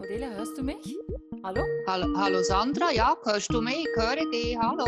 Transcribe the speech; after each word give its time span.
Cordelia, 0.00 0.30
hörst 0.30 0.56
du 0.56 0.62
mich? 0.62 0.96
Hallo? 1.44 1.62
Hallo, 1.86 2.16
hallo 2.16 2.42
Sandra, 2.42 2.90
ja, 2.90 3.14
hörst 3.22 3.52
du 3.52 3.60
mich? 3.60 3.84
Ich 3.84 4.02
höre 4.02 4.30
dich, 4.30 4.56
hallo. 4.56 4.86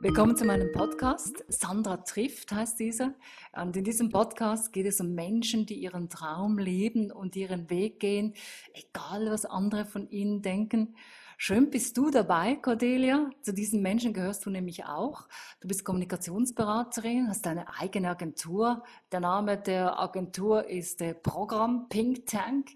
Willkommen 0.00 0.34
zu 0.34 0.46
meinem 0.46 0.72
Podcast. 0.72 1.44
Sandra 1.46 1.98
trifft 1.98 2.52
heißt 2.52 2.80
dieser. 2.80 3.12
Und 3.52 3.76
in 3.76 3.84
diesem 3.84 4.08
Podcast 4.08 4.72
geht 4.72 4.86
es 4.86 4.98
um 5.02 5.14
Menschen, 5.14 5.66
die 5.66 5.74
ihren 5.74 6.08
Traum 6.08 6.56
leben 6.56 7.12
und 7.12 7.36
ihren 7.36 7.68
Weg 7.68 8.00
gehen, 8.00 8.32
egal 8.72 9.30
was 9.30 9.44
andere 9.44 9.84
von 9.84 10.08
ihnen 10.08 10.40
denken. 10.40 10.96
Schön 11.40 11.70
bist 11.70 11.96
du 11.96 12.10
dabei, 12.10 12.56
Cordelia. 12.56 13.30
Zu 13.42 13.54
diesen 13.54 13.80
Menschen 13.80 14.12
gehörst 14.12 14.44
du 14.44 14.50
nämlich 14.50 14.86
auch. 14.86 15.28
Du 15.60 15.68
bist 15.68 15.84
Kommunikationsberaterin, 15.84 17.28
hast 17.28 17.46
deine 17.46 17.72
eigene 17.78 18.10
Agentur. 18.10 18.82
Der 19.12 19.20
Name 19.20 19.56
der 19.56 20.00
Agentur 20.00 20.68
ist 20.68 21.00
äh, 21.00 21.14
Programm 21.14 21.88
Pink 21.88 22.26
Tank. 22.26 22.70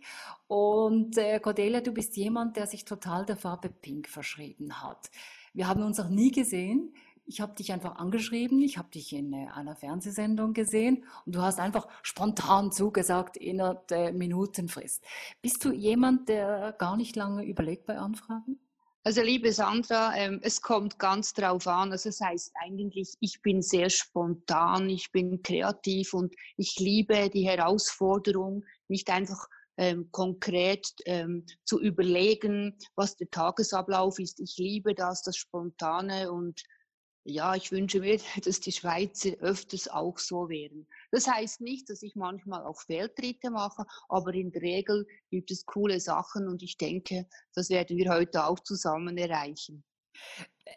Und 0.47 1.19
äh, 1.19 1.41
Cordelia, 1.41 1.81
du 1.81 1.91
bist 1.91 2.17
jemand, 2.17 2.57
der 2.57 2.69
sich 2.69 2.85
total 2.85 3.27
der 3.27 3.37
Farbe 3.37 3.69
Pink 3.69 4.09
verschrieben 4.09 4.81
hat. 4.81 5.11
Wir 5.53 5.67
haben 5.67 5.83
uns 5.83 5.99
noch 5.99 6.09
nie 6.09 6.31
gesehen. 6.31 6.95
Ich 7.25 7.41
habe 7.41 7.55
dich 7.55 7.73
einfach 7.73 7.97
angeschrieben, 7.97 8.61
ich 8.63 8.79
habe 8.79 8.91
dich 8.91 9.13
in 9.13 9.33
äh, 9.33 9.49
einer 9.55 9.77
Fernsehsendung 9.77 10.53
gesehen 10.55 11.05
und 11.25 11.35
du 11.35 11.41
hast 11.41 11.61
einfach 11.61 11.89
spontan 12.03 12.73
zugesagt 12.73 13.37
innerhalb 13.37 13.87
der 13.89 14.13
Minutenfrist. 14.13 15.05
Bist 15.41 15.65
du 15.65 15.73
jemand, 15.73 16.29
der 16.29 16.75
gar 16.79 16.97
nicht 16.97 17.17
lange 17.17 17.45
überlegt 17.45 17.87
bei 17.87 17.99
Anfragen? 17.99 18.59
Also 19.05 19.21
liebe 19.21 19.53
Sandra, 19.53 20.15
ähm, 20.15 20.39
es 20.43 20.63
kommt 20.63 20.99
ganz 20.99 21.33
drauf 21.33 21.67
an. 21.67 21.91
Also 21.91 22.09
es 22.09 22.21
heißt 22.21 22.53
eigentlich, 22.63 23.15
ich 23.19 23.43
bin 23.43 23.61
sehr 23.61 23.91
spontan, 23.91 24.89
ich 24.89 25.11
bin 25.11 25.43
kreativ 25.43 26.15
und 26.15 26.37
ich 26.57 26.77
liebe 26.79 27.29
die 27.29 27.45
Herausforderung, 27.45 28.65
nicht 28.87 29.11
einfach 29.11 29.49
ähm, 29.77 30.09
konkret 30.13 30.87
ähm, 31.07 31.47
zu 31.65 31.81
überlegen, 31.81 32.79
was 32.95 33.17
der 33.17 33.29
Tagesablauf 33.31 34.21
ist. 34.21 34.39
Ich 34.39 34.57
liebe 34.57 34.95
das, 34.95 35.23
das 35.23 35.37
Spontane 35.37 36.31
und 36.31 36.63
ja, 37.25 37.55
ich 37.55 37.71
wünsche 37.71 38.01
mir, 38.01 38.19
dass 38.45 38.61
die 38.61 38.73
Schweizer 38.73 39.31
öfters 39.41 39.89
auch 39.89 40.19
so 40.19 40.49
wären. 40.49 40.87
Das 41.11 41.27
heißt 41.27 41.61
nicht, 41.61 41.89
dass 41.89 42.03
ich 42.03 42.17
manchmal 42.17 42.65
auch 42.65 42.81
Fehltritte 42.81 43.51
mache, 43.51 43.85
aber 44.09 44.35
in 44.35 44.51
der 44.51 44.63
Regel 44.63 45.07
gibt 45.31 45.51
es 45.51 45.65
coole 45.67 46.01
Sachen 46.01 46.49
und 46.49 46.63
ich 46.63 46.77
denke, 46.77 47.27
das 47.55 47.71
werden 47.71 47.97
wir 47.97 48.11
heute 48.11 48.47
auch 48.47 48.61
zusammen 48.61 49.17
erreichen. 49.17 49.85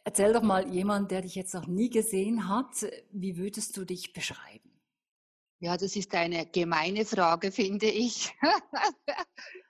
Erzähl 0.03 0.33
doch 0.33 0.41
mal 0.41 0.67
jemand, 0.73 1.11
der 1.11 1.21
dich 1.21 1.35
jetzt 1.35 1.53
noch 1.53 1.67
nie 1.67 1.89
gesehen 1.89 2.47
hat, 2.49 2.85
wie 3.11 3.37
würdest 3.37 3.75
du 3.77 3.85
dich 3.85 4.13
beschreiben? 4.13 4.71
Ja, 5.59 5.77
das 5.77 5.95
ist 5.95 6.13
eine 6.13 6.45
gemeine 6.47 7.05
Frage, 7.05 7.51
finde 7.51 7.87
ich. 7.87 8.33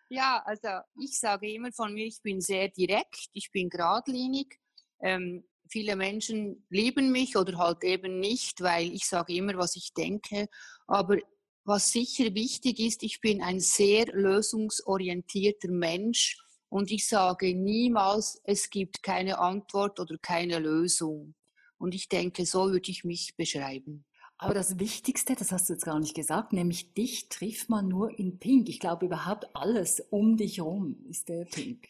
ja, 0.10 0.42
also 0.45 0.80
ich 1.00 1.20
sage 1.20 1.52
immer 1.52 1.72
von 1.72 1.94
mir, 1.94 2.06
ich 2.06 2.22
bin 2.22 2.42
sehr 2.42 2.70
direkt, 2.70 3.30
ich 3.34 3.52
bin 3.52 3.70
geradlinig. 3.70 4.60
Ähm, 5.02 5.45
viele 5.67 5.95
Menschen 5.95 6.66
lieben 6.69 7.11
mich 7.11 7.38
oder 7.38 7.58
halt 7.58 7.83
eben 7.83 8.19
nicht, 8.19 8.61
weil 8.61 8.94
ich 8.94 9.05
sage 9.05 9.33
immer, 9.33 9.58
was 9.58 9.75
ich 9.75 9.94
denke. 9.94 10.47
Aber 10.88 11.17
was 11.63 11.91
sicher 11.91 12.33
wichtig 12.35 12.80
ist, 12.80 13.03
ich 13.03 13.21
bin 13.21 13.41
ein 13.41 13.59
sehr 13.59 14.05
lösungsorientierter 14.13 15.71
Mensch 15.71 16.38
und 16.69 16.91
ich 16.91 17.08
sage 17.08 17.55
niemals, 17.55 18.39
es 18.43 18.69
gibt 18.69 19.02
keine 19.02 19.39
Antwort 19.39 19.99
oder 19.99 20.17
keine 20.21 20.59
Lösung. 20.59 21.33
Und 21.77 21.95
ich 21.95 22.08
denke, 22.08 22.45
so 22.45 22.71
würde 22.71 22.91
ich 22.91 23.03
mich 23.03 23.36
beschreiben. 23.36 24.05
Aber 24.38 24.53
das 24.53 24.80
Wichtigste, 24.80 25.36
das 25.36 25.52
hast 25.52 25.69
du 25.69 25.73
jetzt 25.73 25.86
gar 25.86 25.99
nicht 25.99 26.13
gesagt, 26.13 26.52
nämlich 26.52 26.93
dich 26.93 27.30
trifft 27.30 27.69
man 27.69 27.88
nur 27.88 28.17
in 28.19 28.38
Pink. 28.38 28.67
Ich 28.67 28.80
glaube, 28.80 29.05
überhaupt 29.05 29.55
alles 29.55 30.02
um 30.09 30.36
dich 30.36 30.58
herum 30.58 30.97
ist 31.09 31.30
der 31.30 31.45
Pink. 31.45 31.88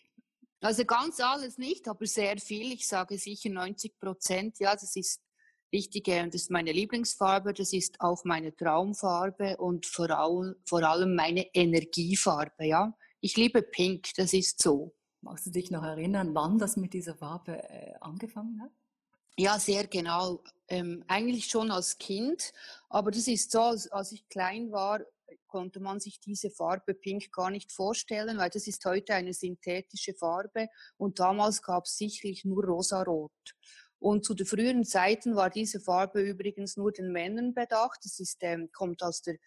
Also 0.61 0.85
ganz 0.85 1.19
alles 1.19 1.57
nicht, 1.57 1.87
aber 1.87 2.05
sehr 2.05 2.37
viel. 2.37 2.73
Ich 2.73 2.87
sage 2.87 3.17
sicher 3.17 3.49
90 3.49 3.99
Prozent. 3.99 4.59
Ja, 4.59 4.73
das 4.73 4.95
ist 4.95 5.21
wichtig 5.71 6.07
und 6.07 6.33
das 6.33 6.43
ist 6.43 6.51
meine 6.51 6.71
Lieblingsfarbe. 6.71 7.53
Das 7.53 7.73
ist 7.73 7.99
auch 7.99 8.23
meine 8.23 8.55
Traumfarbe 8.55 9.57
und 9.57 9.85
vor 9.85 10.09
allem, 10.09 10.55
vor 10.65 10.83
allem 10.83 11.15
meine 11.15 11.53
Energiefarbe. 11.53 12.65
Ja, 12.65 12.97
ich 13.19 13.35
liebe 13.37 13.61
Pink. 13.61 14.13
Das 14.15 14.33
ist 14.33 14.61
so. 14.61 14.95
Magst 15.21 15.47
du 15.47 15.51
dich 15.51 15.71
noch 15.71 15.83
erinnern, 15.83 16.35
wann 16.35 16.59
das 16.59 16.77
mit 16.77 16.93
dieser 16.93 17.15
Farbe 17.15 17.57
äh, 17.69 17.93
angefangen 17.99 18.61
hat? 18.61 18.71
Ja, 19.37 19.59
sehr 19.59 19.87
genau. 19.87 20.41
Ähm, 20.67 21.03
eigentlich 21.07 21.47
schon 21.47 21.71
als 21.71 21.97
Kind, 21.97 22.53
aber 22.89 23.11
das 23.11 23.27
ist 23.27 23.51
so, 23.51 23.61
als, 23.61 23.91
als 23.91 24.11
ich 24.11 24.27
klein 24.29 24.71
war, 24.71 25.01
konnte 25.55 25.79
man 25.79 26.01
sich 26.01 26.19
diese 26.19 26.51
Farbe 26.51 26.93
Pink 26.93 27.31
gar 27.31 27.49
nicht 27.49 27.71
vorstellen, 27.71 28.37
weil 28.37 28.49
das 28.49 28.67
ist 28.67 28.83
heute 28.83 29.13
eine 29.13 29.33
synthetische 29.33 30.13
Farbe 30.13 30.67
und 30.97 31.17
damals 31.17 31.61
gab 31.61 31.85
es 31.85 31.95
sicherlich 31.95 32.43
nur 32.43 32.65
rosarot. 32.65 33.31
Und 33.97 34.25
zu 34.25 34.33
den 34.33 34.45
früheren 34.45 34.83
Zeiten 34.83 35.37
war 35.37 35.49
diese 35.49 35.79
Farbe 35.79 36.19
übrigens 36.19 36.75
nur 36.75 36.91
den 36.91 37.09
Männern 37.09 37.53
bedacht. 37.53 37.99
Das 38.03 38.19
ist, 38.19 38.39
ähm, 38.41 38.69
kommt 38.73 39.01
aus 39.01 39.21
der 39.21 39.37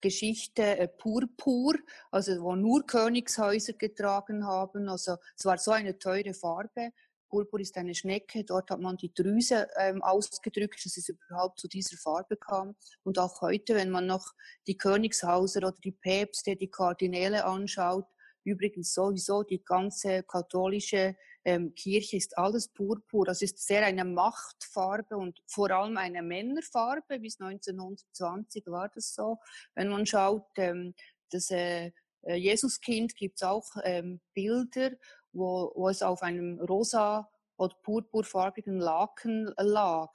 Geschichte 0.00 0.62
äh, 0.62 0.88
Purpur, 0.88 1.74
also 2.10 2.40
wo 2.40 2.56
nur 2.56 2.86
Königshäuser 2.86 3.74
getragen 3.74 4.46
haben. 4.46 4.88
Also 4.88 5.16
es 5.36 5.44
war 5.44 5.58
so 5.58 5.72
eine 5.72 5.98
teure 5.98 6.32
Farbe 6.32 6.92
Purpur 7.28 7.60
ist 7.60 7.76
eine 7.76 7.94
Schnecke, 7.94 8.44
dort 8.44 8.70
hat 8.70 8.80
man 8.80 8.96
die 8.96 9.12
Drüse 9.12 9.68
ähm, 9.78 10.02
ausgedrückt, 10.02 10.84
dass 10.84 10.96
es 10.96 11.08
überhaupt 11.08 11.60
zu 11.60 11.68
dieser 11.68 11.96
Farbe 11.96 12.36
kam. 12.36 12.74
Und 13.02 13.18
auch 13.18 13.40
heute, 13.40 13.74
wenn 13.74 13.90
man 13.90 14.06
noch 14.06 14.32
die 14.66 14.76
Königshauser 14.76 15.60
oder 15.60 15.76
die 15.84 15.92
Päpste, 15.92 16.56
die 16.56 16.70
Kardinäle 16.70 17.44
anschaut, 17.44 18.06
übrigens 18.44 18.94
sowieso 18.94 19.42
die 19.42 19.62
ganze 19.62 20.22
katholische 20.22 21.16
ähm, 21.44 21.74
Kirche 21.74 22.16
ist 22.16 22.36
alles 22.36 22.68
Purpur. 22.68 23.24
Das 23.24 23.42
ist 23.42 23.58
sehr 23.66 23.84
eine 23.84 24.04
Machtfarbe 24.04 25.16
und 25.16 25.40
vor 25.46 25.70
allem 25.70 25.96
eine 25.96 26.22
Männerfarbe. 26.22 27.18
Bis 27.20 27.40
1920 27.40 28.66
war 28.66 28.88
das 28.88 29.14
so. 29.14 29.38
Wenn 29.74 29.88
man 29.88 30.06
schaut, 30.06 30.46
ähm, 30.56 30.94
das 31.30 31.50
äh, 31.50 31.92
äh 32.22 32.34
Jesuskind 32.34 33.14
gibt 33.16 33.36
es 33.36 33.42
auch 33.42 33.66
ähm, 33.84 34.20
Bilder 34.34 34.90
wo, 35.32 35.72
wo 35.74 35.88
es 35.88 36.02
auf 36.02 36.22
einem 36.22 36.60
rosa 36.60 37.28
oder 37.56 37.74
purpurfarbigen 37.82 38.78
Laken 38.78 39.52
lag. 39.56 40.10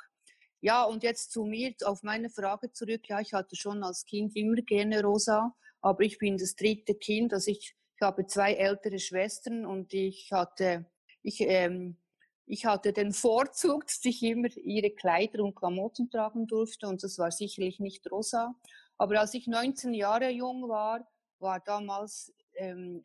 Ja, 0.62 0.86
und 0.86 1.04
jetzt 1.04 1.32
zu 1.32 1.44
mir, 1.44 1.74
auf 1.84 2.04
meine 2.04 2.30
Frage 2.30 2.72
zurück. 2.72 3.10
Ja, 3.10 3.20
ich 3.20 3.34
hatte 3.34 3.56
schon 3.56 3.84
als 3.84 4.06
Kind 4.06 4.36
immer 4.36 4.62
gerne 4.62 5.04
rosa, 5.04 5.54
aber 5.82 6.04
ich 6.04 6.18
bin 6.18 6.38
das 6.38 6.56
dritte 6.56 6.96
Kind. 6.96 7.34
Also 7.34 7.52
ich, 7.52 7.76
ich 7.96 8.02
habe 8.02 8.26
zwei 8.28 8.54
ältere 8.54 8.98
Schwestern 9.00 9.66
und 9.66 9.94
ich 9.94 10.32
hatte, 10.32 10.86
ich, 11.22 11.42
ähm, 11.42 11.98
ich 12.46 12.66
hatte 12.66 12.94
den 12.94 13.12
Vorzug, 13.14 13.88
dass 13.88 14.06
ich 14.06 14.24
immer 14.24 14.48
ihre 14.56 14.92
Kleider 14.92 15.44
und 15.44 15.56
Klamotten 15.56 16.10
tragen 16.10 16.48
durfte 16.48 16.88
und 16.88 17.04
das 17.04 17.18
war 17.20 17.32
sicherlich 17.32 17.82
nicht 17.82 18.10
rosa. 18.10 18.56
Aber 18.98 19.20
als 19.20 19.34
ich 19.34 19.48
19 19.48 19.94
Jahre 19.94 20.30
jung 20.30 20.70
war, 20.70 21.06
war 21.40 21.60
damals 21.60 22.34
ähm, 22.56 23.04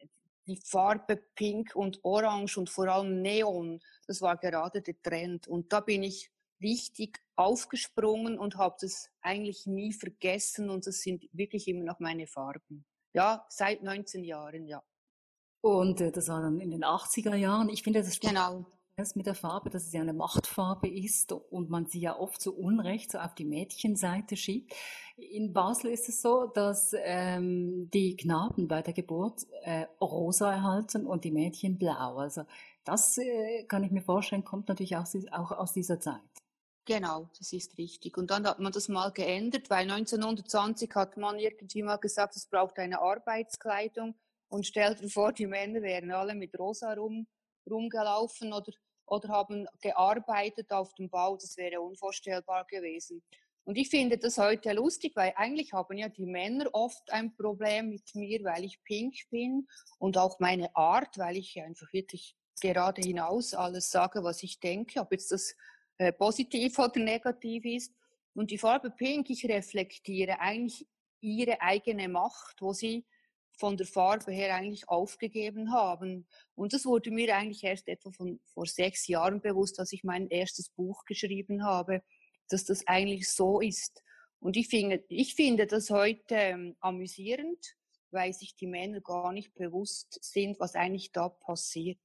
die 0.48 0.56
Farbe 0.56 1.16
Pink 1.34 1.76
und 1.76 2.00
Orange 2.02 2.58
und 2.58 2.70
vor 2.70 2.88
allem 2.88 3.22
Neon, 3.22 3.80
das 4.06 4.20
war 4.20 4.36
gerade 4.36 4.82
der 4.82 5.00
Trend. 5.02 5.46
Und 5.46 5.72
da 5.72 5.80
bin 5.80 6.02
ich 6.02 6.32
richtig 6.60 7.20
aufgesprungen 7.36 8.38
und 8.38 8.56
habe 8.56 8.76
das 8.80 9.10
eigentlich 9.20 9.66
nie 9.66 9.92
vergessen 9.92 10.70
und 10.70 10.86
das 10.86 11.02
sind 11.02 11.28
wirklich 11.32 11.68
immer 11.68 11.84
noch 11.84 12.00
meine 12.00 12.26
Farben. 12.26 12.84
Ja, 13.14 13.46
seit 13.48 13.82
19 13.82 14.24
Jahren, 14.24 14.66
ja. 14.66 14.82
Und 15.60 16.00
äh, 16.00 16.10
das 16.10 16.28
war 16.28 16.42
dann 16.42 16.60
in 16.60 16.70
den 16.70 16.84
80er 16.84 17.34
Jahren. 17.34 17.68
Ich 17.68 17.82
finde, 17.82 18.00
das 18.02 18.16
stimmt. 18.16 18.34
Genau 18.34 18.66
das 18.98 19.14
mit 19.14 19.26
der 19.26 19.34
Farbe, 19.34 19.70
dass 19.70 19.86
es 19.86 19.92
ja 19.92 20.00
eine 20.00 20.12
Machtfarbe 20.12 20.88
ist 20.88 21.32
und 21.32 21.70
man 21.70 21.86
sie 21.86 22.00
ja 22.00 22.18
oft 22.18 22.40
zu 22.40 22.56
Unrecht 22.56 23.12
so 23.12 23.18
auf 23.18 23.34
die 23.34 23.44
Mädchenseite 23.44 24.36
schiebt. 24.36 24.74
In 25.16 25.52
Basel 25.52 25.92
ist 25.92 26.08
es 26.08 26.20
so, 26.20 26.46
dass 26.46 26.94
ähm, 26.98 27.88
die 27.92 28.16
Knaben 28.16 28.66
bei 28.66 28.82
der 28.82 28.94
Geburt 28.94 29.46
äh, 29.62 29.86
rosa 30.00 30.52
erhalten 30.52 31.06
und 31.06 31.24
die 31.24 31.30
Mädchen 31.30 31.78
blau. 31.78 32.16
Also 32.18 32.42
das 32.84 33.18
äh, 33.18 33.64
kann 33.64 33.84
ich 33.84 33.92
mir 33.92 34.02
vorstellen, 34.02 34.44
kommt 34.44 34.68
natürlich 34.68 34.96
auch, 34.96 35.06
auch 35.30 35.52
aus 35.52 35.72
dieser 35.72 36.00
Zeit. 36.00 36.20
Genau, 36.84 37.28
das 37.38 37.52
ist 37.52 37.78
richtig. 37.78 38.16
Und 38.16 38.30
dann 38.30 38.46
hat 38.46 38.58
man 38.58 38.72
das 38.72 38.88
mal 38.88 39.12
geändert, 39.12 39.70
weil 39.70 39.90
1920 39.90 40.90
hat 40.94 41.16
man 41.16 41.38
irgendwie 41.38 41.82
mal 41.82 41.98
gesagt, 41.98 42.34
es 42.34 42.46
braucht 42.46 42.78
eine 42.78 43.00
Arbeitskleidung 43.00 44.14
und 44.48 44.66
stellt 44.66 45.12
vor, 45.12 45.32
die 45.32 45.46
Männer 45.46 45.82
wären 45.82 46.10
alle 46.10 46.34
mit 46.34 46.58
rosa 46.58 46.94
rum, 46.94 47.26
rumgelaufen 47.70 48.52
oder 48.52 48.72
oder 49.10 49.28
haben 49.28 49.66
gearbeitet 49.80 50.70
auf 50.72 50.94
dem 50.94 51.08
Bau. 51.08 51.36
Das 51.36 51.56
wäre 51.56 51.80
unvorstellbar 51.80 52.66
gewesen. 52.66 53.22
Und 53.64 53.76
ich 53.76 53.90
finde 53.90 54.16
das 54.16 54.38
heute 54.38 54.72
lustig, 54.72 55.12
weil 55.14 55.34
eigentlich 55.36 55.74
haben 55.74 55.98
ja 55.98 56.08
die 56.08 56.24
Männer 56.24 56.70
oft 56.72 57.12
ein 57.12 57.36
Problem 57.36 57.90
mit 57.90 58.14
mir, 58.14 58.42
weil 58.42 58.64
ich 58.64 58.82
pink 58.82 59.14
bin 59.30 59.68
und 59.98 60.16
auch 60.16 60.40
meine 60.40 60.74
Art, 60.74 61.18
weil 61.18 61.36
ich 61.36 61.60
einfach 61.60 61.92
wirklich 61.92 62.34
gerade 62.60 63.02
hinaus 63.02 63.52
alles 63.52 63.90
sage, 63.90 64.24
was 64.24 64.42
ich 64.42 64.58
denke, 64.58 65.00
ob 65.00 65.12
jetzt 65.12 65.32
das 65.32 65.54
äh, 65.98 66.12
positiv 66.12 66.78
oder 66.78 66.98
negativ 66.98 67.64
ist. 67.66 67.94
Und 68.34 68.50
die 68.50 68.58
Farbe 68.58 68.90
Pink, 68.90 69.28
ich 69.30 69.44
reflektiere 69.46 70.40
eigentlich 70.40 70.86
ihre 71.20 71.60
eigene 71.60 72.08
Macht, 72.08 72.62
wo 72.62 72.72
sie 72.72 73.04
von 73.58 73.76
der 73.76 73.86
Farbe 73.86 74.30
her 74.30 74.54
eigentlich 74.54 74.88
aufgegeben 74.88 75.72
haben. 75.72 76.26
Und 76.54 76.72
das 76.72 76.84
wurde 76.84 77.10
mir 77.10 77.36
eigentlich 77.36 77.64
erst 77.64 77.88
etwa 77.88 78.10
von, 78.12 78.40
vor 78.46 78.66
sechs 78.66 79.08
Jahren 79.08 79.40
bewusst, 79.40 79.80
als 79.80 79.92
ich 79.92 80.04
mein 80.04 80.28
erstes 80.28 80.70
Buch 80.70 81.04
geschrieben 81.04 81.64
habe, 81.64 82.02
dass 82.48 82.64
das 82.64 82.86
eigentlich 82.86 83.28
so 83.28 83.60
ist. 83.60 84.02
Und 84.40 84.56
ich 84.56 84.68
finde, 84.68 85.04
ich 85.08 85.34
finde 85.34 85.66
das 85.66 85.90
heute 85.90 86.34
ähm, 86.36 86.76
amüsierend, 86.80 87.58
weil 88.12 88.32
sich 88.32 88.54
die 88.54 88.68
Männer 88.68 89.00
gar 89.00 89.32
nicht 89.32 89.54
bewusst 89.54 90.18
sind, 90.22 90.60
was 90.60 90.76
eigentlich 90.76 91.10
da 91.10 91.28
passiert. 91.28 91.98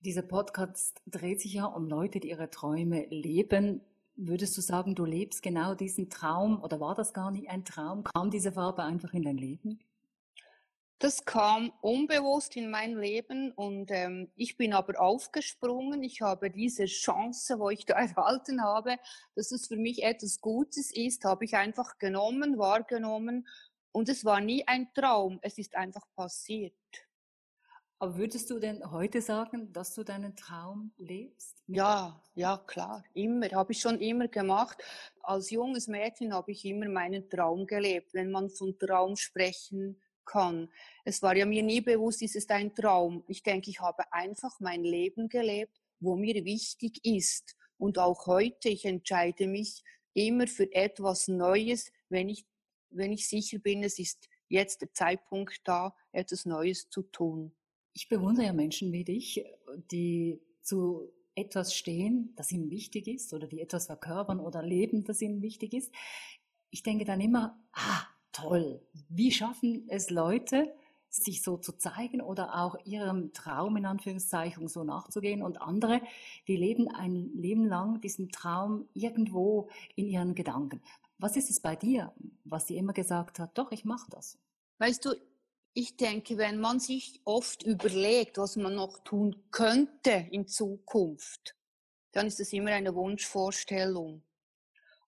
Dieser 0.00 0.22
Podcast 0.22 1.02
dreht 1.06 1.40
sich 1.40 1.54
ja 1.54 1.64
um 1.64 1.88
Leute, 1.88 2.20
die 2.20 2.30
ihre 2.30 2.50
Träume 2.50 3.06
leben. 3.10 3.80
Würdest 4.14 4.56
du 4.56 4.60
sagen, 4.60 4.94
du 4.94 5.04
lebst 5.04 5.42
genau 5.42 5.74
diesen 5.74 6.08
Traum 6.08 6.62
oder 6.62 6.78
war 6.80 6.94
das 6.94 7.12
gar 7.12 7.32
nicht 7.32 7.50
ein 7.50 7.64
Traum? 7.64 8.04
Kam 8.04 8.30
diese 8.30 8.52
Farbe 8.52 8.84
einfach 8.84 9.12
in 9.12 9.22
dein 9.22 9.36
Leben? 9.36 9.80
Das 10.98 11.26
kam 11.26 11.74
unbewusst 11.82 12.56
in 12.56 12.70
mein 12.70 12.96
Leben 12.96 13.52
und 13.52 13.90
ähm, 13.90 14.32
ich 14.34 14.56
bin 14.56 14.72
aber 14.72 14.98
aufgesprungen. 14.98 16.02
Ich 16.02 16.22
habe 16.22 16.50
diese 16.50 16.86
Chance, 16.86 17.58
wo 17.58 17.68
ich 17.68 17.84
da 17.84 17.94
erhalten 18.16 18.62
habe, 18.62 18.96
dass 19.34 19.52
es 19.52 19.66
für 19.66 19.76
mich 19.76 20.02
etwas 20.02 20.40
Gutes 20.40 20.90
ist, 20.90 21.24
habe 21.24 21.44
ich 21.44 21.54
einfach 21.54 21.98
genommen, 21.98 22.58
wahrgenommen 22.58 23.46
und 23.92 24.08
es 24.08 24.24
war 24.24 24.40
nie 24.40 24.66
ein 24.66 24.88
Traum, 24.94 25.38
es 25.42 25.58
ist 25.58 25.76
einfach 25.76 26.06
passiert. 26.14 26.74
Aber 27.98 28.16
würdest 28.16 28.50
du 28.50 28.58
denn 28.58 28.90
heute 28.90 29.22
sagen, 29.22 29.72
dass 29.72 29.94
du 29.94 30.02
deinen 30.02 30.34
Traum 30.36 30.92
lebst? 30.98 31.62
Ja, 31.66 32.22
ja, 32.34 32.58
klar, 32.66 33.04
immer. 33.14 33.50
Habe 33.52 33.72
ich 33.72 33.80
schon 33.80 34.00
immer 34.00 34.28
gemacht. 34.28 34.82
Als 35.22 35.50
junges 35.50 35.88
Mädchen 35.88 36.34
habe 36.34 36.52
ich 36.52 36.64
immer 36.66 36.88
meinen 36.88 37.30
Traum 37.30 37.66
gelebt. 37.66 38.12
Wenn 38.12 38.30
man 38.30 38.50
von 38.50 38.78
Traum 38.78 39.16
sprechen 39.16 39.98
kann. 40.26 40.68
Es 41.04 41.22
war 41.22 41.36
ja 41.36 41.46
mir 41.46 41.62
nie 41.62 41.80
bewusst, 41.80 42.22
ist 42.22 42.36
es 42.36 42.48
ein 42.50 42.74
Traum. 42.74 43.24
Ich 43.28 43.42
denke, 43.42 43.70
ich 43.70 43.80
habe 43.80 44.12
einfach 44.12 44.60
mein 44.60 44.84
Leben 44.84 45.28
gelebt, 45.28 45.80
wo 46.00 46.16
mir 46.16 46.44
wichtig 46.44 47.04
ist. 47.04 47.56
Und 47.78 47.98
auch 47.98 48.26
heute, 48.26 48.68
ich 48.68 48.84
entscheide 48.84 49.46
mich 49.46 49.82
immer 50.12 50.46
für 50.46 50.72
etwas 50.72 51.28
Neues, 51.28 51.92
wenn 52.08 52.28
ich, 52.28 52.46
wenn 52.90 53.12
ich 53.12 53.28
sicher 53.28 53.58
bin, 53.58 53.82
es 53.82 53.98
ist 53.98 54.28
jetzt 54.48 54.80
der 54.80 54.92
Zeitpunkt 54.92 55.60
da, 55.64 55.94
etwas 56.12 56.46
Neues 56.46 56.88
zu 56.88 57.02
tun. 57.02 57.54
Ich 57.92 58.08
bewundere 58.08 58.46
ja 58.46 58.52
Menschen 58.52 58.92
wie 58.92 59.04
dich, 59.04 59.44
die 59.90 60.40
zu 60.62 61.12
etwas 61.34 61.74
stehen, 61.74 62.32
das 62.36 62.50
ihnen 62.50 62.70
wichtig 62.70 63.08
ist 63.08 63.32
oder 63.34 63.46
die 63.46 63.60
etwas 63.60 63.86
verkörpern 63.86 64.40
oder 64.40 64.62
leben, 64.62 65.04
das 65.04 65.20
ihnen 65.20 65.42
wichtig 65.42 65.74
ist. 65.74 65.92
Ich 66.70 66.82
denke 66.82 67.04
dann 67.04 67.20
immer, 67.20 67.62
ah, 67.72 68.06
toll. 68.36 68.80
Wie 69.08 69.32
schaffen 69.32 69.86
es 69.88 70.10
Leute, 70.10 70.74
sich 71.08 71.42
so 71.42 71.56
zu 71.56 71.72
zeigen 71.72 72.20
oder 72.20 72.54
auch 72.56 72.76
ihrem 72.84 73.32
Traum 73.32 73.76
in 73.76 73.86
Anführungszeichen 73.86 74.68
so 74.68 74.84
nachzugehen 74.84 75.42
und 75.42 75.62
andere, 75.62 76.02
die 76.46 76.56
leben 76.56 76.88
ein 76.88 77.30
Leben 77.34 77.64
lang 77.64 78.00
diesen 78.00 78.30
Traum 78.30 78.88
irgendwo 78.92 79.68
in 79.94 80.06
ihren 80.06 80.34
Gedanken. 80.34 80.82
Was 81.18 81.36
ist 81.36 81.48
es 81.48 81.60
bei 81.60 81.76
dir, 81.76 82.12
was 82.44 82.66
dir 82.66 82.76
immer 82.76 82.92
gesagt 82.92 83.38
hat, 83.38 83.56
doch, 83.56 83.72
ich 83.72 83.84
mache 83.84 84.10
das? 84.10 84.38
Weißt 84.78 85.04
du, 85.06 85.14
ich 85.72 85.96
denke, 85.96 86.36
wenn 86.36 86.60
man 86.60 86.80
sich 86.80 87.20
oft 87.24 87.62
überlegt, 87.62 88.36
was 88.36 88.56
man 88.56 88.74
noch 88.74 88.98
tun 88.98 89.36
könnte 89.50 90.26
in 90.30 90.46
Zukunft, 90.46 91.54
dann 92.12 92.26
ist 92.26 92.40
es 92.40 92.52
immer 92.52 92.72
eine 92.72 92.94
Wunschvorstellung. 92.94 94.22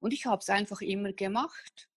Und 0.00 0.12
ich 0.12 0.24
habe 0.26 0.40
es 0.40 0.48
einfach 0.48 0.80
immer 0.80 1.12
gemacht 1.12 1.88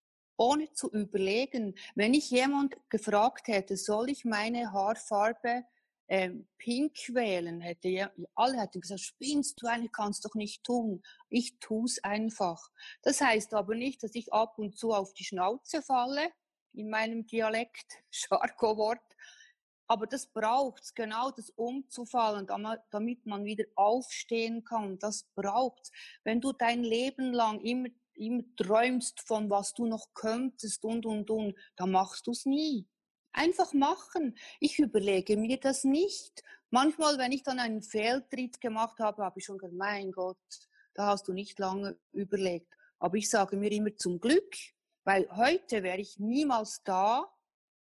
ohne 0.41 0.73
zu 0.73 0.89
überlegen. 0.91 1.75
Wenn 1.93 2.15
ich 2.15 2.31
jemand 2.31 2.75
gefragt 2.89 3.47
hätte, 3.47 3.77
soll 3.77 4.09
ich 4.09 4.25
meine 4.25 4.71
Haarfarbe 4.71 5.65
äh, 6.07 6.31
pink 6.57 6.97
wählen, 7.13 7.61
hätte 7.61 7.89
ja, 7.89 8.11
alle 8.33 8.59
hätten 8.59 8.81
gesagt, 8.81 9.01
spinnst 9.01 9.61
du 9.61 9.67
eigentlich, 9.67 9.91
kannst 9.91 10.25
doch 10.25 10.33
nicht 10.33 10.63
tun. 10.63 11.03
Ich 11.29 11.59
tue 11.59 11.85
es 11.85 12.03
einfach. 12.03 12.71
Das 13.03 13.21
heißt 13.21 13.53
aber 13.53 13.75
nicht, 13.75 14.01
dass 14.01 14.15
ich 14.15 14.33
ab 14.33 14.57
und 14.57 14.77
zu 14.77 14.93
auf 14.93 15.13
die 15.13 15.25
Schnauze 15.25 15.83
falle, 15.83 16.31
in 16.73 16.89
meinem 16.89 17.27
Dialekt, 17.27 18.03
Jargo-Wort. 18.31 19.15
Aber 19.88 20.07
das 20.07 20.25
braucht 20.25 20.83
es, 20.83 20.95
genau 20.95 21.31
das 21.31 21.49
umzufallen, 21.51 22.47
damit 22.91 23.25
man 23.25 23.43
wieder 23.43 23.65
aufstehen 23.75 24.63
kann. 24.63 24.97
Das 24.97 25.25
braucht 25.35 25.91
Wenn 26.23 26.39
du 26.39 26.53
dein 26.53 26.83
Leben 26.83 27.33
lang 27.33 27.59
immer 27.59 27.89
immer 28.15 28.43
träumst 28.57 29.21
von 29.21 29.49
was 29.49 29.73
du 29.73 29.85
noch 29.85 30.07
könntest 30.13 30.83
und, 30.85 31.05
und, 31.05 31.29
und, 31.29 31.55
dann 31.75 31.91
machst 31.91 32.27
du 32.27 32.31
es 32.31 32.45
nie. 32.45 32.87
Einfach 33.33 33.73
machen. 33.73 34.37
Ich 34.59 34.79
überlege 34.79 35.37
mir 35.37 35.59
das 35.59 35.83
nicht. 35.83 36.43
Manchmal, 36.69 37.17
wenn 37.17 37.31
ich 37.31 37.43
dann 37.43 37.59
einen 37.59 37.81
Fehltritt 37.81 38.59
gemacht 38.61 38.99
habe, 38.99 39.23
habe 39.23 39.39
ich 39.39 39.45
schon 39.45 39.57
gedacht, 39.57 39.77
mein 39.77 40.11
Gott, 40.11 40.37
da 40.93 41.07
hast 41.07 41.27
du 41.27 41.33
nicht 41.33 41.59
lange 41.59 41.97
überlegt. 42.11 42.73
Aber 42.99 43.15
ich 43.15 43.29
sage 43.29 43.57
mir 43.57 43.71
immer 43.71 43.95
zum 43.95 44.19
Glück, 44.19 44.55
weil 45.03 45.27
heute 45.35 45.83
wäre 45.83 45.99
ich 45.99 46.19
niemals 46.19 46.83
da, 46.83 47.31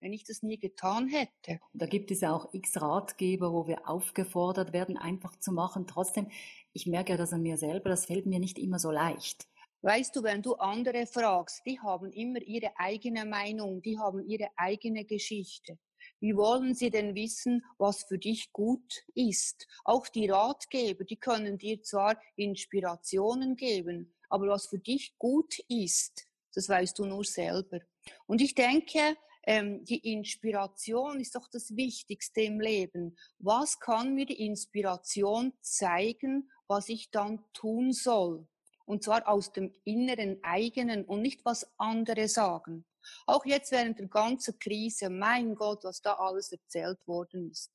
wenn 0.01 0.13
ich 0.13 0.25
das 0.25 0.43
nie 0.43 0.59
getan 0.59 1.09
hätte. 1.09 1.61
Da 1.73 1.87
gibt 1.87 2.11
es 2.11 2.21
ja 2.21 2.33
auch 2.33 2.53
x 2.53 2.81
Ratgeber, 2.81 3.53
wo 3.53 3.67
wir 3.67 3.89
aufgefordert 3.89 4.73
werden, 4.73 4.97
einfach 4.97 5.37
zu 5.39 5.53
machen. 5.53 5.87
Trotzdem, 5.87 6.29
ich 6.73 6.87
merke 6.87 7.13
ja 7.13 7.17
das 7.19 7.33
an 7.33 7.43
mir 7.43 7.57
selber, 7.57 7.91
das 7.91 8.07
fällt 8.07 8.27
mir 8.27 8.39
nicht 8.39 8.59
immer 8.59 8.79
so 8.79 8.91
leicht. 8.91 9.49
Weißt 9.83 10.17
du, 10.17 10.23
wenn 10.25 10.43
du 10.43 10.55
andere 10.57 11.07
fragst, 11.07 11.63
die 11.65 11.79
haben 11.79 12.11
immer 12.13 12.41
ihre 12.43 12.77
eigene 12.77 13.25
Meinung, 13.25 13.81
die 13.81 13.99
haben 13.99 14.27
ihre 14.27 14.49
eigene 14.57 15.05
Geschichte. 15.05 15.79
Wie 16.21 16.37
wollen 16.37 16.75
sie 16.75 16.91
denn 16.91 17.15
wissen, 17.15 17.65
was 17.77 18.03
für 18.03 18.19
dich 18.19 18.53
gut 18.53 19.05
ist? 19.15 19.67
Auch 19.85 20.09
die 20.09 20.29
Ratgeber, 20.29 21.05
die 21.05 21.17
können 21.17 21.59
dir 21.59 21.81
zwar 21.83 22.21
Inspirationen 22.35 23.55
geben, 23.55 24.15
aber 24.29 24.49
was 24.49 24.67
für 24.67 24.79
dich 24.79 25.17
gut 25.17 25.59
ist, 25.69 26.27
das 26.55 26.69
weißt 26.69 26.99
du 26.99 27.05
nur 27.05 27.25
selber. 27.25 27.79
Und 28.27 28.41
ich 28.41 28.55
denke, 28.55 29.17
ähm, 29.45 29.85
die 29.85 30.13
Inspiration 30.13 31.21
ist 31.21 31.37
doch 31.37 31.49
das 31.49 31.77
Wichtigste 31.77 32.43
im 32.43 32.61
Leben. 32.61 33.17
Was 33.39 33.79
kann 33.79 34.15
mir 34.15 34.27
die 34.27 34.45
Inspiration 34.45 35.53
zeigen, 35.61 36.51
was 36.67 36.89
ich 36.89 37.11
dann 37.11 37.45
tun 37.53 37.93
soll? 37.93 38.47
Und 38.89 39.05
zwar 39.05 39.29
aus 39.29 39.53
dem 39.53 39.73
inneren 39.85 40.39
eigenen 40.43 41.05
und 41.05 41.21
nicht 41.21 41.45
was 41.45 41.71
andere 41.79 42.27
sagen. 42.27 42.87
Auch 43.27 43.45
jetzt 43.45 43.71
während 43.71 43.99
der 43.99 44.09
ganzen 44.09 44.59
Krise, 44.59 45.11
mein 45.11 45.55
Gott, 45.55 45.85
was 45.85 46.01
da 46.01 46.15
alles 46.15 46.53
erzählt 46.53 46.99
worden 47.07 47.51
ist. 47.51 47.71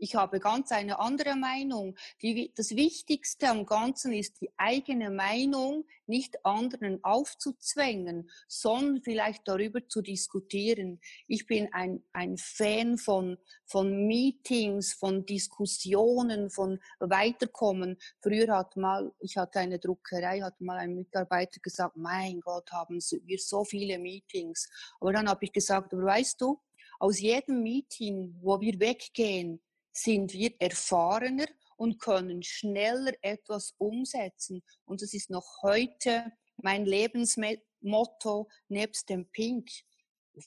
Ich 0.00 0.14
habe 0.14 0.38
ganz 0.38 0.70
eine 0.70 1.00
andere 1.00 1.34
Meinung. 1.34 1.96
Die, 2.22 2.52
das 2.54 2.76
Wichtigste 2.76 3.48
am 3.48 3.66
Ganzen 3.66 4.12
ist 4.12 4.40
die 4.40 4.50
eigene 4.56 5.10
Meinung, 5.10 5.84
nicht 6.06 6.44
anderen 6.46 7.02
aufzuzwängen, 7.02 8.30
sondern 8.46 9.02
vielleicht 9.02 9.46
darüber 9.48 9.86
zu 9.88 10.00
diskutieren. 10.00 11.00
Ich 11.26 11.46
bin 11.46 11.72
ein, 11.72 12.04
ein 12.12 12.36
Fan 12.38 12.96
von, 12.96 13.38
von 13.66 14.06
Meetings, 14.06 14.92
von 14.92 15.26
Diskussionen, 15.26 16.48
von 16.50 16.78
Weiterkommen. 17.00 17.98
Früher 18.22 18.56
hat 18.56 18.76
mal, 18.76 19.12
ich 19.18 19.36
hatte 19.36 19.58
eine 19.58 19.80
Druckerei, 19.80 20.42
hat 20.42 20.60
mal 20.60 20.78
ein 20.78 20.94
Mitarbeiter 20.94 21.58
gesagt, 21.60 21.96
mein 21.96 22.40
Gott, 22.40 22.70
haben 22.70 23.00
wir 23.00 23.38
so 23.38 23.64
viele 23.64 23.98
Meetings. 23.98 24.68
Aber 25.00 25.12
dann 25.12 25.28
habe 25.28 25.44
ich 25.44 25.52
gesagt, 25.52 25.92
aber 25.92 26.04
weißt 26.04 26.40
du, 26.40 26.60
aus 27.00 27.20
jedem 27.20 27.62
Meeting, 27.62 28.36
wo 28.40 28.60
wir 28.60 28.78
weggehen, 28.78 29.60
sind 30.02 30.32
wir 30.32 30.52
erfahrener 30.58 31.46
und 31.76 32.00
können 32.00 32.42
schneller 32.42 33.12
etwas 33.22 33.74
umsetzen. 33.78 34.62
Und 34.84 35.02
das 35.02 35.14
ist 35.14 35.30
noch 35.30 35.62
heute 35.62 36.32
mein 36.56 36.84
Lebensmotto 36.84 38.48
nebst 38.68 39.08
dem 39.08 39.30
Pink. 39.30 39.70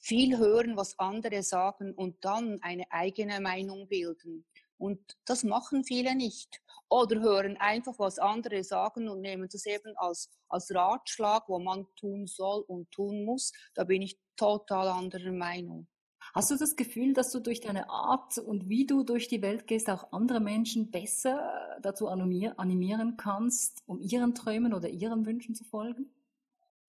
Viel 0.02 0.38
hören, 0.38 0.78
was 0.78 0.98
andere 1.00 1.44
sagen 1.44 1.94
und 1.94 2.24
dann 2.24 2.62
eine 2.62 2.86
eigene 2.92 3.40
Meinung 3.40 3.88
bilden. 3.88 4.46
Und 4.78 5.00
das 5.26 5.44
machen 5.44 5.84
viele 5.84 6.16
nicht. 6.16 6.62
Oder 6.90 7.22
hören 7.22 7.56
einfach, 7.58 8.00
was 8.00 8.20
andere 8.20 8.64
sagen 8.64 9.08
und 9.08 9.22
nehmen 9.22 9.48
das 9.50 9.66
eben 9.66 9.96
als, 9.98 10.30
als 10.50 10.74
Ratschlag, 10.74 11.48
wo 11.48 11.60
man 11.60 11.88
tun 11.96 12.26
soll 12.26 12.62
und 12.68 12.90
tun 12.92 13.24
muss. 13.24 13.52
Da 13.74 13.84
bin 13.84 14.02
ich 14.02 14.20
total 14.36 14.88
anderer 14.88 15.32
Meinung. 15.32 15.88
Hast 16.34 16.50
du 16.50 16.56
das 16.56 16.76
Gefühl, 16.78 17.14
dass 17.14 17.32
du 17.32 17.40
durch 17.40 17.60
deine 17.60 17.90
Art 17.90 18.38
und 18.38 18.70
wie 18.70 18.86
du 18.86 19.04
durch 19.04 19.28
die 19.28 19.42
Welt 19.42 19.68
gehst, 19.68 19.90
auch 19.90 20.14
andere 20.14 20.40
Menschen 20.40 20.90
besser 20.90 21.78
dazu 21.82 22.08
animieren 22.08 23.18
kannst, 23.18 23.84
um 23.86 24.00
ihren 24.00 24.34
Träumen 24.34 24.74
oder 24.74 24.88
ihren 24.88 25.26
Wünschen 25.26 25.56
zu 25.56 25.66
folgen? 25.66 26.10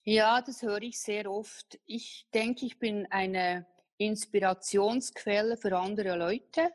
Ja, 0.05 0.43
das 0.43 0.63
höre 0.63 0.83
ich 0.83 1.01
sehr 1.01 1.31
oft. 1.31 1.81
Ich 1.87 2.29
denke, 2.35 2.67
ich 2.67 2.79
bin 2.79 3.07
eine 3.11 3.67
Inspirationsquelle 3.99 5.57
für 5.57 5.77
andere 5.77 6.17
Leute. 6.17 6.73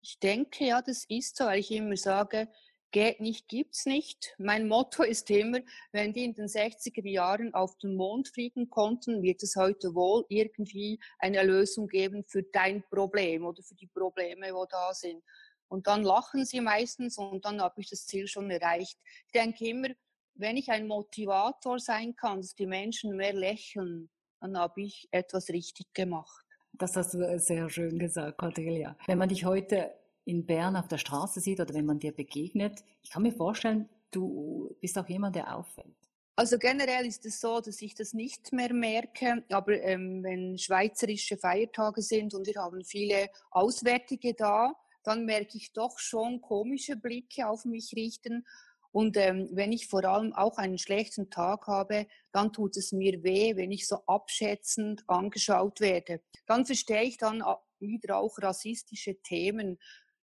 Ich 0.00 0.18
denke, 0.18 0.66
ja, 0.66 0.82
das 0.82 1.04
ist 1.08 1.36
so, 1.36 1.44
weil 1.44 1.60
ich 1.60 1.70
immer 1.70 1.96
sage, 1.96 2.48
geht 2.90 3.20
nicht, 3.20 3.48
gibt's 3.48 3.86
nicht. 3.86 4.34
Mein 4.38 4.68
Motto 4.68 5.02
ist 5.02 5.30
immer, 5.30 5.60
wenn 5.92 6.12
die 6.12 6.24
in 6.24 6.34
den 6.34 6.46
60er 6.46 7.06
Jahren 7.08 7.54
auf 7.54 7.76
den 7.78 7.94
Mond 7.94 8.28
fliegen 8.28 8.70
konnten, 8.70 9.22
wird 9.22 9.42
es 9.42 9.56
heute 9.56 9.94
wohl 9.94 10.24
irgendwie 10.28 10.98
eine 11.18 11.42
Lösung 11.42 11.88
geben 11.88 12.24
für 12.24 12.42
dein 12.42 12.82
Problem 12.88 13.44
oder 13.44 13.62
für 13.62 13.74
die 13.74 13.86
Probleme, 13.86 14.52
wo 14.52 14.64
da 14.66 14.92
sind. 14.94 15.22
Und 15.68 15.86
dann 15.86 16.02
lachen 16.02 16.44
sie 16.44 16.60
meistens 16.60 17.18
und 17.18 17.44
dann 17.44 17.60
habe 17.60 17.80
ich 17.80 17.90
das 17.90 18.06
Ziel 18.06 18.26
schon 18.26 18.50
erreicht. 18.50 18.98
Ich 19.26 19.32
denke 19.32 19.66
immer, 19.66 19.88
wenn 20.34 20.56
ich 20.56 20.70
ein 20.70 20.86
Motivator 20.86 21.78
sein 21.78 22.14
kann, 22.16 22.40
dass 22.40 22.54
die 22.54 22.66
Menschen 22.66 23.16
mehr 23.16 23.34
lächeln, 23.34 24.08
dann 24.40 24.56
habe 24.56 24.82
ich 24.82 25.08
etwas 25.10 25.48
richtig 25.50 25.92
gemacht. 25.92 26.44
Das 26.72 26.96
hast 26.96 27.14
du 27.14 27.38
sehr 27.38 27.68
schön 27.68 27.98
gesagt, 27.98 28.38
Cordelia. 28.38 28.96
Wenn 29.06 29.18
man 29.18 29.28
dich 29.28 29.44
heute 29.44 29.92
in 30.28 30.44
Bern 30.44 30.76
auf 30.76 30.88
der 30.88 30.98
Straße 30.98 31.40
sieht 31.40 31.58
oder 31.58 31.72
wenn 31.72 31.86
man 31.86 31.98
dir 31.98 32.12
begegnet, 32.12 32.84
ich 33.02 33.10
kann 33.10 33.22
mir 33.22 33.32
vorstellen, 33.32 33.88
du 34.10 34.76
bist 34.80 34.98
auch 34.98 35.08
jemand, 35.08 35.34
der 35.36 35.56
auffällt. 35.56 35.96
Also 36.36 36.58
generell 36.58 37.06
ist 37.06 37.24
es 37.24 37.40
so, 37.40 37.60
dass 37.60 37.80
ich 37.80 37.94
das 37.94 38.12
nicht 38.12 38.52
mehr 38.52 38.72
merke, 38.72 39.42
aber 39.50 39.80
ähm, 39.80 40.22
wenn 40.22 40.58
schweizerische 40.58 41.38
Feiertage 41.38 42.02
sind 42.02 42.34
und 42.34 42.46
wir 42.46 42.60
haben 42.62 42.84
viele 42.84 43.30
Auswärtige 43.50 44.34
da, 44.34 44.74
dann 45.02 45.24
merke 45.24 45.56
ich 45.56 45.72
doch 45.72 45.98
schon 45.98 46.42
komische 46.42 46.96
Blicke 46.96 47.48
auf 47.48 47.64
mich 47.64 47.94
richten. 47.96 48.46
Und 48.92 49.16
ähm, 49.16 49.48
wenn 49.52 49.72
ich 49.72 49.88
vor 49.88 50.04
allem 50.04 50.34
auch 50.34 50.58
einen 50.58 50.78
schlechten 50.78 51.30
Tag 51.30 51.66
habe, 51.66 52.06
dann 52.32 52.52
tut 52.52 52.76
es 52.76 52.92
mir 52.92 53.22
weh, 53.22 53.56
wenn 53.56 53.72
ich 53.72 53.86
so 53.86 53.96
abschätzend 54.06 55.04
angeschaut 55.08 55.80
werde. 55.80 56.20
Dann 56.46 56.66
verstehe 56.66 57.04
ich 57.04 57.16
dann 57.16 57.42
wieder 57.80 58.18
auch 58.18 58.38
rassistische 58.38 59.20
Themen. 59.22 59.78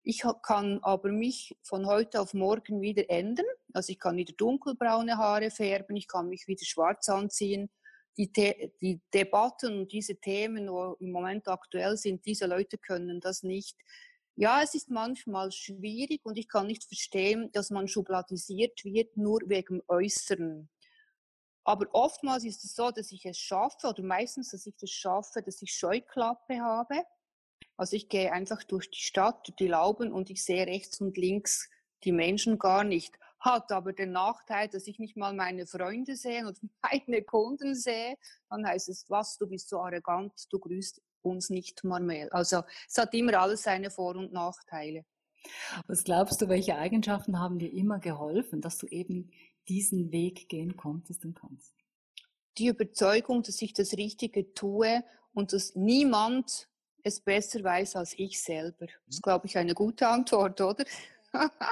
Ich 0.07 0.23
kann 0.43 0.81
aber 0.83 1.11
mich 1.11 1.57
von 1.63 1.87
heute 1.87 2.21
auf 2.21 2.35
morgen 2.35 2.83
wieder 2.83 3.09
ändern. 3.09 3.47
Also 3.73 3.91
ich 3.91 3.99
kann 3.99 4.19
wieder 4.19 4.35
dunkelbraune 4.35 5.17
Haare 5.17 5.51
färben, 5.51 5.97
ich 5.97 6.07
kann 6.07 6.29
mich 6.29 6.47
wieder 6.47 6.65
schwarz 6.67 7.09
anziehen. 7.09 7.71
Die, 8.19 8.31
die 8.31 9.01
Debatten 9.13 9.81
und 9.81 9.93
diese 9.93 10.17
Themen, 10.17 10.67
die 10.67 11.05
im 11.05 11.11
Moment 11.11 11.49
aktuell 11.49 11.97
sind, 11.97 12.25
diese 12.27 12.47
Leute 12.47 12.77
können 12.77 13.19
das 13.21 13.43
nicht. 13.43 13.77
Ja, 14.37 14.63
es 14.63 14.75
ist 14.75 14.91
manchmal 14.91 15.51
schwierig 15.51 16.21
und 16.25 16.37
ich 16.37 16.49
kann 16.49 16.67
nicht 16.67 16.85
verstehen, 16.85 17.51
dass 17.53 17.71
man 17.71 17.89
schubladisiert 17.89 18.85
wird 18.85 19.17
nur 19.17 19.41
wegen 19.47 19.81
Äußeren. 19.89 20.69
Aber 21.65 21.87
oftmals 21.93 22.45
ist 22.45 22.63
es 22.63 22.75
so, 22.75 22.91
dass 22.91 23.11
ich 23.11 23.25
es 23.25 23.39
schaffe, 23.39 23.89
oder 23.89 24.03
meistens, 24.03 24.51
dass 24.51 24.67
ich 24.67 24.75
es 24.83 24.91
schaffe, 24.91 25.41
dass 25.43 25.63
ich 25.63 25.73
Scheuklappe 25.73 26.61
habe 26.61 27.05
also 27.77 27.97
ich 27.97 28.09
gehe 28.09 28.33
einfach 28.33 28.63
durch 28.63 28.91
die 28.91 29.01
Stadt, 29.01 29.47
durch 29.49 29.57
die 29.57 29.69
Lauben 29.69 30.13
und 30.13 30.31
ich 30.31 30.45
sehe 30.45 30.67
rechts 30.67 31.01
und 31.01 31.17
links 31.17 31.69
die 32.05 32.13
Menschen 32.13 32.59
gar 32.59 32.85
nicht. 32.85 33.19
Hat 33.41 33.73
aber 33.73 33.93
den 33.93 34.13
Nachteil, 34.13 34.69
dass 34.69 34.87
ich 34.87 34.99
nicht 34.99 35.17
mal 35.17 35.35
meine 35.35 35.67
Freunde 35.67 36.17
sehe 36.17 36.47
und 36.47 36.59
meine 36.83 37.23
Kunden 37.23 37.75
sehe. 37.75 38.17
Dann 38.49 38.67
heißt 38.67 38.89
es, 38.89 39.09
was, 39.09 39.37
du 39.39 39.47
bist 39.47 39.69
so 39.69 39.81
arrogant, 39.81 40.33
du 40.51 40.59
grüßt 40.59 41.01
uns 41.23 41.51
nicht 41.51 41.85
mal 41.85 42.01
mehr. 42.01 42.33
Also 42.33 42.63
es 42.89 42.99
hat 42.99 43.13
immer 43.15 43.39
alles 43.41 43.63
seine 43.63 43.91
Vor- 43.91 44.17
und 44.17 44.33
Nachteile. 44.33 45.05
Was 45.87 46.05
glaubst 46.05 46.41
du, 46.41 46.49
welche 46.49 46.77
Eigenschaften 46.77 47.39
haben 47.39 47.59
dir 47.59 47.73
immer 47.73 47.99
geholfen, 47.99 48.61
dass 48.61 48.79
du 48.79 48.87
eben 48.87 49.31
diesen 49.69 50.11
Weg 50.13 50.49
gehen 50.49 50.77
konntest 50.77 51.25
und 51.25 51.35
kannst? 51.35 51.75
Die 52.57 52.69
Überzeugung, 52.69 53.43
dass 53.43 53.61
ich 53.61 53.73
das 53.73 53.95
Richtige 53.95 54.55
tue 54.55 55.05
und 55.33 55.53
dass 55.53 55.75
niemand 55.75 56.69
es 57.05 57.21
besser 57.21 57.63
weiß 57.63 57.97
als 57.97 58.19
ich 58.19 58.41
selber. 58.41 58.87
Das 58.87 59.17
ist, 59.17 59.23
glaube 59.23 59.47
ich, 59.47 59.57
eine 59.57 59.75
gute 59.75 60.09
Antwort, 60.09 60.61
oder? 60.61 60.85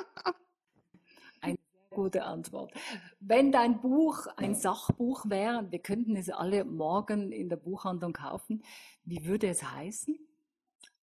eine 1.41 1.57
sehr 1.57 1.91
gute 1.91 2.23
Antwort. 2.23 2.73
Wenn 3.19 3.51
dein 3.51 3.81
Buch 3.81 4.27
ein 4.37 4.55
Sachbuch 4.55 5.25
wäre, 5.29 5.67
wir 5.71 5.79
könnten 5.79 6.17
es 6.17 6.29
alle 6.29 6.65
morgen 6.65 7.33
in 7.33 7.49
der 7.49 7.57
Buchhandlung 7.57 8.13
kaufen, 8.13 8.63
wie 9.05 9.25
würde 9.25 9.49
es 9.49 9.63
heißen? 9.63 10.19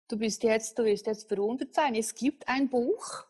Du 0.09 0.17
bist 0.17 0.43
jetzt, 0.43 0.77
du 0.77 0.83
wirst 0.83 1.07
jetzt 1.07 1.29
verwundert 1.29 1.73
sein. 1.73 1.95
Es 1.95 2.13
gibt 2.13 2.47
ein 2.47 2.69
Buch. 2.69 3.25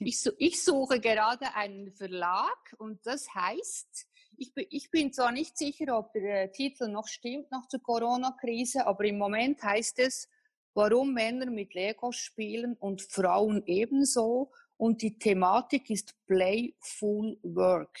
Ich, 0.00 0.26
ich 0.38 0.64
suche 0.64 0.98
gerade 0.98 1.54
einen 1.54 1.92
Verlag 1.92 2.74
und 2.78 3.06
das 3.06 3.32
heißt 3.34 4.08
ich, 4.36 4.52
ich 4.56 4.90
bin 4.90 5.12
zwar 5.12 5.32
nicht 5.32 5.56
sicher, 5.56 5.96
ob 5.98 6.12
der 6.12 6.52
Titel 6.52 6.88
noch 6.88 7.08
stimmt 7.08 7.50
nach 7.50 7.66
der 7.66 7.80
Corona-Krise, 7.80 8.86
aber 8.86 9.04
im 9.04 9.18
Moment 9.18 9.62
heißt 9.62 9.98
es, 9.98 10.28
warum 10.74 11.14
Männer 11.14 11.46
mit 11.50 11.74
Lego 11.74 12.12
spielen 12.12 12.74
und 12.74 13.02
Frauen 13.02 13.62
ebenso. 13.66 14.52
Und 14.76 15.02
die 15.02 15.18
Thematik 15.18 15.90
ist 15.90 16.14
Playful 16.26 17.38
Work. 17.42 17.96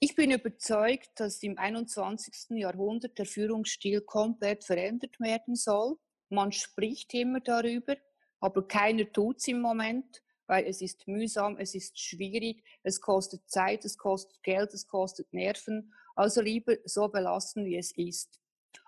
Ich 0.00 0.14
bin 0.14 0.30
überzeugt, 0.30 1.10
dass 1.16 1.42
im 1.42 1.58
21. 1.58 2.50
Jahrhundert 2.58 3.18
der 3.18 3.26
Führungsstil 3.26 4.00
komplett 4.02 4.64
verändert 4.64 5.18
werden 5.20 5.54
soll. 5.56 5.96
Man 6.30 6.52
spricht 6.52 7.14
immer 7.14 7.40
darüber, 7.40 7.96
aber 8.40 8.66
keiner 8.66 9.10
tut 9.12 9.38
es 9.38 9.48
im 9.48 9.60
Moment 9.60 10.22
weil 10.48 10.66
es 10.66 10.80
ist 10.80 11.06
mühsam, 11.06 11.56
es 11.58 11.74
ist 11.74 12.00
schwierig, 12.00 12.64
es 12.82 13.00
kostet 13.00 13.48
Zeit, 13.48 13.84
es 13.84 13.96
kostet 13.96 14.42
Geld, 14.42 14.74
es 14.74 14.88
kostet 14.88 15.32
Nerven. 15.32 15.92
Also 16.16 16.40
lieber 16.40 16.76
so 16.84 17.08
belassen, 17.08 17.64
wie 17.64 17.76
es 17.76 17.92
ist. 17.92 18.40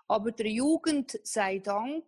Aber 0.07 0.31
der 0.31 0.49
Jugend 0.49 1.17
sei 1.23 1.59
Dank 1.59 2.03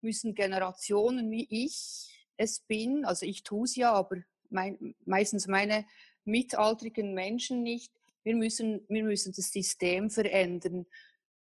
müssen 0.00 0.34
Generationen 0.34 1.30
wie 1.30 1.46
ich 1.50 2.26
es 2.38 2.60
bin, 2.60 3.04
also 3.04 3.26
ich 3.26 3.42
tue 3.42 3.64
es 3.64 3.76
ja, 3.76 3.92
aber 3.92 4.18
mein, 4.50 4.94
meistens 5.04 5.46
meine 5.46 5.84
mitaltrigen 6.24 7.12
Menschen 7.12 7.62
nicht, 7.62 7.92
wir 8.22 8.36
müssen, 8.36 8.84
wir 8.88 9.04
müssen 9.04 9.32
das 9.34 9.52
System 9.52 10.10
verändern. 10.10 10.86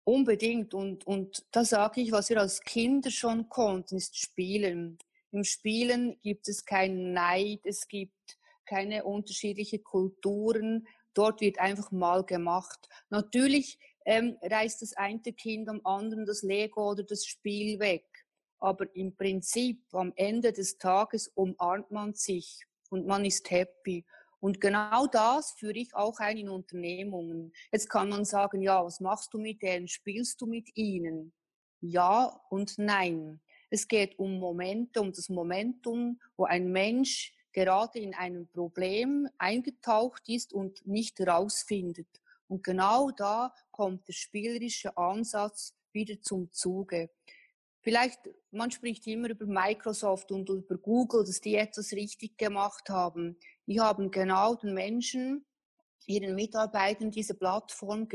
Unbedingt. 0.03 0.74
Und, 0.74 1.06
und 1.06 1.46
da 1.51 1.65
sage 1.65 2.01
ich, 2.01 2.12
was 2.12 2.29
wir 2.29 2.39
als 2.39 2.62
Kinder 2.62 3.12
schon 3.12 3.50
konnten, 3.50 3.98
ist 3.98 4.17
spielen. 4.17 4.98
Im 5.32 5.44
Spielen 5.44 6.20
gibt 6.22 6.48
es 6.48 6.66
keinen 6.66 7.14
Neid, 7.14 7.62
es 7.66 7.88
gibt 7.88 8.38
keine 8.66 9.04
unterschiedlichen 9.06 9.84
Kulturen. 9.84 10.88
Dort 11.14 11.42
wird 11.42 11.60
einfach 11.60 11.92
mal 11.92 12.24
gemacht. 12.24 12.88
Natürlich 13.10 13.80
ähm, 14.06 14.38
reißt 14.42 14.82
das 14.82 14.94
eine 14.94 15.20
Kind 15.20 15.68
am 15.70 15.82
anderen 15.84 16.26
das 16.26 16.44
Lego 16.44 16.92
oder 16.92 17.04
das 17.04 17.26
Spiel 17.26 17.80
weg. 17.80 18.06
Aber 18.60 18.94
im 18.96 19.16
Prinzip, 19.16 19.84
am 19.94 20.14
Ende 20.16 20.52
des 20.52 20.78
Tages 20.78 21.28
umarmt 21.36 21.92
man 21.92 22.14
sich 22.14 22.66
und 22.90 23.06
man 23.06 23.26
ist 23.26 23.50
happy. 23.52 24.06
Und 24.40 24.62
genau 24.62 25.08
das 25.08 25.54
führe 25.54 25.78
ich 25.78 25.94
auch 25.96 26.20
ein 26.20 26.38
in 26.38 26.50
Unternehmungen. 26.50 27.52
Jetzt 27.72 27.90
kann 27.90 28.10
man 28.10 28.24
sagen, 28.24 28.62
ja, 28.62 28.84
was 28.84 29.00
machst 29.00 29.34
du 29.34 29.40
mit 29.40 29.62
denen? 29.62 29.88
Spielst 29.88 30.40
du 30.42 30.46
mit 30.46 30.70
ihnen? 30.76 31.34
Ja 31.82 32.40
und 32.50 32.78
nein. 32.78 33.42
Es 33.70 33.88
geht 33.88 34.18
um 34.18 34.40
Momente, 34.40 35.02
um 35.02 35.12
das 35.12 35.30
Momentum, 35.30 36.20
wo 36.36 36.46
ein 36.46 36.72
Mensch 36.72 37.34
gerade 37.52 38.00
in 38.00 38.14
einem 38.14 38.48
Problem 38.48 39.28
eingetaucht 39.38 40.30
ist 40.30 40.54
und 40.54 40.86
nicht 40.86 41.20
rausfindet. 41.20 42.08
Und 42.48 42.64
genau 42.64 43.12
da 43.12 43.54
kommt 43.72 44.08
der 44.08 44.14
spielerische 44.14 44.96
Ansatz 44.98 45.74
wieder 45.92 46.22
zum 46.22 46.52
Zuge. 46.52 47.10
Vielleicht, 47.82 48.20
man 48.52 48.72
spricht 48.72 49.08
immer 49.08 49.30
über 49.30 49.46
Microsoft 49.46 50.32
und 50.32 50.50
über 50.50 50.78
Google, 50.78 51.24
dass 51.24 51.42
die 51.42 51.56
etwas 51.56 51.94
richtig 51.94 52.38
gemacht 52.38 52.90
haben. 52.90 53.38
Die 53.66 53.80
haben 53.80 54.12
genau 54.12 54.56
den 54.56 54.74
Menschen, 54.74 55.46
ihren 56.06 56.36
Mitarbeitern 56.36 57.12
diese 57.12 57.34
Plattform 57.34 58.08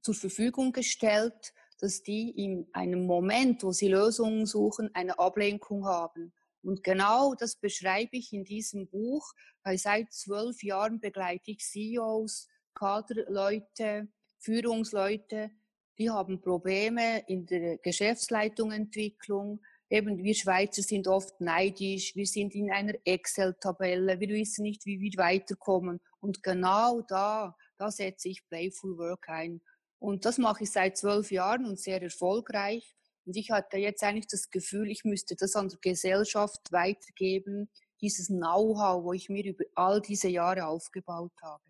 zur 0.00 0.14
Verfügung 0.14 0.72
gestellt, 0.72 1.52
dass 1.82 2.04
die 2.04 2.30
in 2.30 2.68
einem 2.72 3.06
Moment, 3.06 3.64
wo 3.64 3.72
sie 3.72 3.88
Lösungen 3.88 4.46
suchen, 4.46 4.94
eine 4.94 5.18
Ablenkung 5.18 5.84
haben. 5.84 6.32
Und 6.62 6.84
genau 6.84 7.34
das 7.34 7.56
beschreibe 7.56 8.16
ich 8.16 8.32
in 8.32 8.44
diesem 8.44 8.86
Buch, 8.86 9.32
weil 9.64 9.78
seit 9.78 10.12
zwölf 10.12 10.62
Jahren 10.62 11.00
begleite 11.00 11.50
ich 11.50 11.58
CEOs, 11.58 12.46
Kaderleute, 12.72 14.06
Führungsleute, 14.38 15.50
die 15.98 16.08
haben 16.08 16.40
Probleme 16.40 17.24
in 17.26 17.46
der 17.46 17.78
Geschäftsleitungentwicklung. 17.78 19.60
Eben, 19.90 20.22
wir 20.22 20.34
Schweizer 20.36 20.82
sind 20.82 21.08
oft 21.08 21.40
neidisch, 21.40 22.14
wir 22.14 22.26
sind 22.26 22.54
in 22.54 22.70
einer 22.70 22.94
Excel-Tabelle, 23.04 24.20
wir 24.20 24.28
wissen 24.28 24.62
nicht, 24.62 24.86
wie 24.86 25.00
wir 25.00 25.18
weiterkommen. 25.18 26.00
Und 26.20 26.44
genau 26.44 27.00
da, 27.00 27.56
da 27.76 27.90
setze 27.90 28.28
ich 28.28 28.46
Playful 28.46 28.96
Work 28.98 29.28
ein. 29.28 29.60
Und 30.02 30.24
das 30.24 30.36
mache 30.36 30.64
ich 30.64 30.72
seit 30.72 30.96
zwölf 30.96 31.30
Jahren 31.30 31.64
und 31.64 31.78
sehr 31.78 32.02
erfolgreich. 32.02 32.96
Und 33.24 33.36
ich 33.36 33.52
hatte 33.52 33.76
jetzt 33.76 34.02
eigentlich 34.02 34.26
das 34.26 34.50
Gefühl, 34.50 34.90
ich 34.90 35.04
müsste 35.04 35.36
das 35.36 35.54
an 35.54 35.68
der 35.68 35.78
Gesellschaft 35.80 36.72
weitergeben, 36.72 37.70
dieses 38.00 38.26
Know-how, 38.26 39.04
wo 39.04 39.12
ich 39.12 39.28
mir 39.28 39.44
über 39.44 39.64
all 39.76 40.00
diese 40.00 40.28
Jahre 40.28 40.66
aufgebaut 40.66 41.32
habe. 41.40 41.62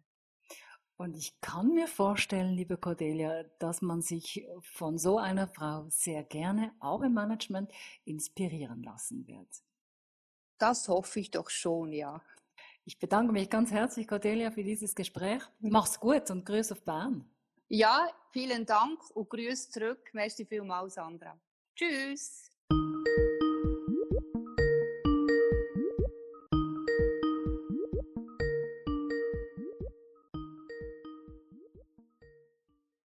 Und 0.96 1.14
ich 1.14 1.38
kann 1.42 1.74
mir 1.74 1.86
vorstellen, 1.86 2.54
liebe 2.54 2.78
Cordelia, 2.78 3.44
dass 3.58 3.82
man 3.82 4.00
sich 4.00 4.46
von 4.62 4.96
so 4.96 5.18
einer 5.18 5.48
Frau 5.48 5.84
sehr 5.90 6.24
gerne 6.24 6.72
auch 6.80 7.02
im 7.02 7.12
Management 7.12 7.70
inspirieren 8.06 8.82
lassen 8.82 9.26
wird. 9.26 9.48
Das 10.56 10.88
hoffe 10.88 11.20
ich 11.20 11.30
doch 11.30 11.50
schon, 11.50 11.92
ja. 11.92 12.22
Ich 12.86 12.98
bedanke 12.98 13.34
mich 13.34 13.50
ganz 13.50 13.72
herzlich, 13.72 14.08
Cordelia, 14.08 14.50
für 14.50 14.64
dieses 14.64 14.94
Gespräch. 14.94 15.42
Mach's 15.60 16.00
gut 16.00 16.30
und 16.30 16.46
grüß 16.46 16.72
auf 16.72 16.82
Bern. 16.82 17.28
Ja, 17.68 18.08
vielen 18.32 18.66
Dank 18.66 19.00
und 19.14 19.30
grüß 19.30 19.70
zurück. 19.70 20.10
Merci 20.12 20.44
vielmals, 20.44 20.94
Sandra. 20.94 21.38
Tschüss. 21.74 22.51